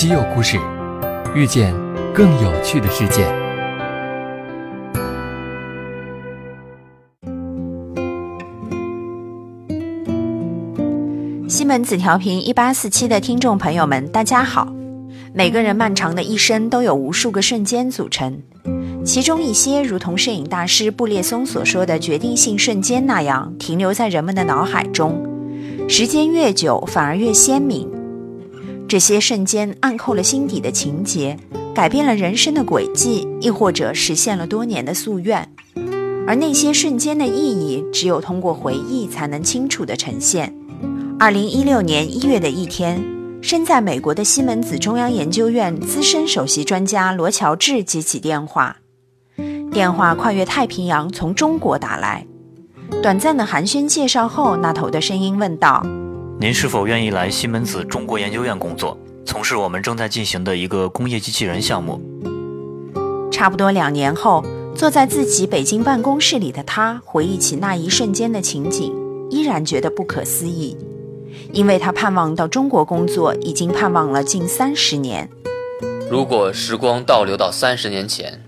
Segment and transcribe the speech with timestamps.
[0.00, 0.58] 稀有故事，
[1.34, 1.74] 遇见
[2.14, 3.22] 更有趣的世界。
[11.46, 14.72] 西门子调频一八四七的听众朋友们，大家好。
[15.34, 18.40] 每个人漫长的一生都有无数个瞬间组成，
[19.04, 25.22] 其中一些如同摄影大师布列松所说的决定性瞬间那样，停留在人们的脑海中。
[25.86, 27.99] 时间越久，反而越鲜明。
[28.90, 31.38] 这些瞬间暗扣了心底的情节，
[31.72, 35.48] 改变了人生的轨迹，亦或者实现了多年的夙愿。
[36.26, 40.52] 而那些瞬间的意义，只有通过回忆才能清楚地呈现。
[41.20, 43.00] 二零一六年一月的一天，
[43.40, 48.78] 身在美国的西门子中央研究院资深首席专家罗乔治接起电话，
[49.70, 52.26] 电话跨越太平洋，从中国打来。
[53.00, 55.86] 短暂的寒暄介绍后，那头的声音问道
[56.40, 62.00] ：“您是否愿意来西门子中国研究院工作，从事我们正在进行的一个工业机器人项目？”
[63.30, 64.42] 差不多两年后，
[64.74, 68.90] 坐在自己北京办公室里的他，回忆起那一瞬间的情景，
[69.28, 70.74] 依然觉得不可思议，
[71.52, 75.28] 因为他盼望到中国工作，已经盼望了近三十年。
[76.10, 78.42] 如果时光倒流到三十年前，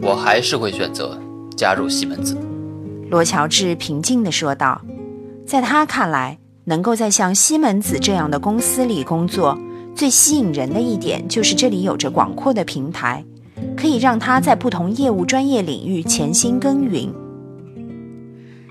[0.00, 1.20] 我还是会选择
[1.56, 2.38] 加入西门子。
[3.10, 4.80] 罗乔治平静地说道
[5.44, 9.58] ：“在他看来，能够在像西门子这样的公司里工作，
[9.94, 13.24] 最吸引人的一点就是这里有着广阔的平台，
[13.76, 17.12] 可以让他在不同业务专业领域潜心耕耘。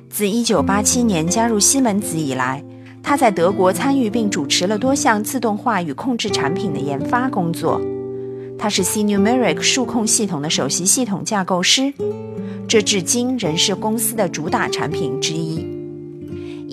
[0.09, 2.64] 自1987年加入西门子以来，
[3.02, 7.81] 他在德国参与并主持了多项自动化与控制产品的研发工作。
[8.58, 11.94] 他是 C Numeric 数控系统的首席系统架构师。”
[12.67, 15.70] 这至今仍是公司的主打产品之一。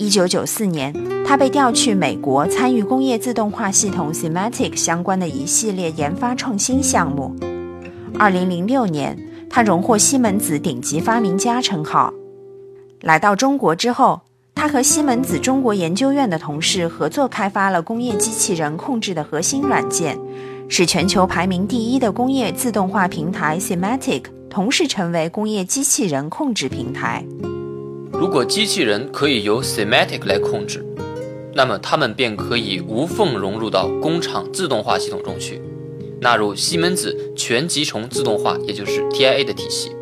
[0.01, 0.95] 一九九四年，
[1.27, 7.35] 他被调去美国参与工业自动化系统 s e m a t i c 相关的一系列研发创新项目。
[8.17, 9.19] 二零零六年，
[9.51, 12.15] 他荣获西门子顶级发明家称号。
[13.01, 14.21] 来到中国之后，
[14.55, 20.17] 他和西门子中国研究院的同事合作开发了工业机器人控制的核心软件，
[20.69, 24.31] 使全球排名第一的工业自动化平台 s e m a t i c。
[24.49, 27.25] 同时成为工业机器人控制平台。
[28.19, 30.85] 如果机器人可以由 Semantic 来控制，
[31.55, 35.63] 那么它们便可以无缝融入到工厂自动化系统中去，
[36.21, 39.93] 纳入西门子全集成自动化，也就是 TIA 的体系。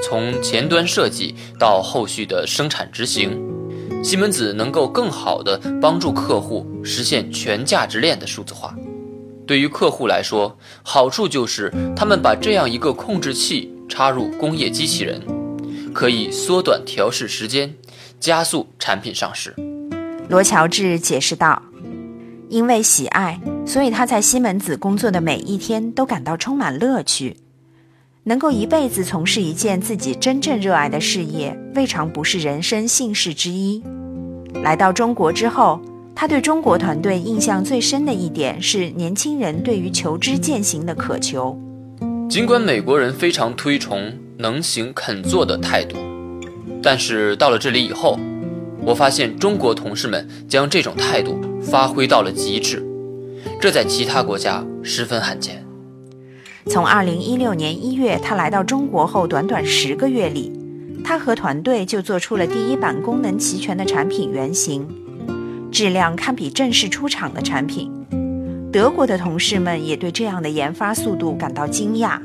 [0.00, 3.36] 从前端设计到后续的生产执行，
[4.00, 8.72] 西门子能够更好地帮助客户实现全价值链的数字化。
[9.44, 15.20] 对于客户来说，好处就是他们把这样一个控制器插入工业机器人，
[16.00, 17.74] 可以缩短调试时间，
[18.18, 19.54] 加速产品上市。
[20.30, 21.62] 罗乔治解释道
[22.48, 27.36] ：“因为喜爱，所以他在西门子工作的每一天都感到充满乐趣。
[28.22, 33.82] 能够一辈子从事一件自己真正热爱的事业，未尝不是人生幸事之一。
[34.62, 35.78] 来到中国之后。”
[36.16, 41.58] 他对中国团队印象最深的一点是年轻人对于求知践行的渴求。
[42.28, 45.96] 尽管美国人非常推崇能行肯做的态度，
[46.82, 48.18] 但是到了这里以后，
[48.82, 52.82] 我发现中国同事们将这种态度发挥到了极致，
[53.60, 55.64] 这在其他国家十分罕见。
[56.66, 60.52] 从2016年1月他来到中国后，短短十个月里，
[61.04, 64.86] 他和团队就做出了第一版功能齐全的产品原型。
[65.72, 67.90] 质量堪比正式出厂的产品，
[68.72, 72.18] 德国的同事们也对这样的研发速度感到惊讶。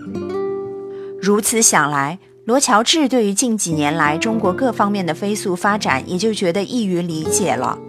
[1.26, 7.80] 如此想来，罗乔治对于近几年来中国各方面的飞速发展也就觉得易于理解了。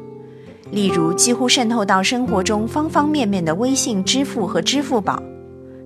[0.70, 5.22] 例如，几乎渗透到生活中方方面面的微信支付和支付宝。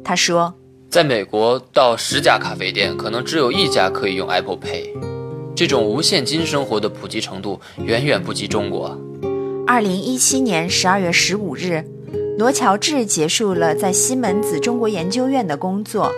[0.04, 0.54] 他说
[0.88, 4.88] ：“在美国，到十家咖啡店，可能只有一家可以用 Apple Pay。
[5.56, 8.96] 这种无现金生活的普及程度远远不及中国。”
[9.66, 11.84] 二零一七年十二月十五日，
[12.38, 16.12] 罗乔治结束了在西门子中国研究院的工作。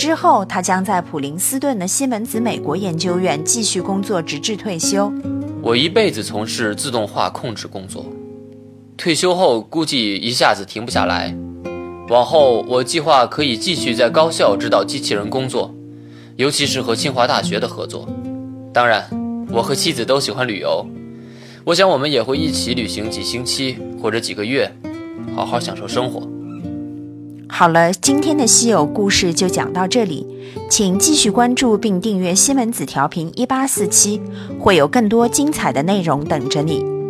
[0.00, 5.12] 之后，他将在普林斯顿的西门子美国研究院继续工作，直至退休。
[5.60, 8.06] 我一辈子从事自动化控制工作，
[8.96, 11.36] 退休后估计一下子停不下来。
[12.08, 15.74] 往后，我计划可以继续在高校指导机器人工作，
[16.36, 18.08] 尤其是和清华大学的合作。
[18.72, 19.06] 当然，
[19.52, 20.82] 我和妻子都喜欢旅游。
[21.62, 24.72] 我想，我们也会一起旅行几星期或者几个月，
[25.36, 26.26] 好好享受生活。
[27.50, 30.26] 好了今天的稀有故事就讲到这里
[30.70, 34.20] 请继续关注并订阅西门子调频一八四七
[34.58, 37.00] 会有更多精彩的内容等着你。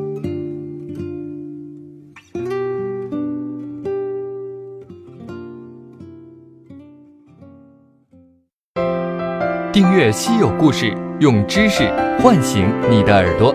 [9.72, 11.88] 订阅稀有故事用知识
[12.20, 13.54] 唤醒你的耳朵。